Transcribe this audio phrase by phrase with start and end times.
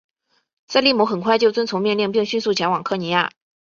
[0.67, 3.29] 塞利姆很快就遵从命令并迅速前往科尼亚。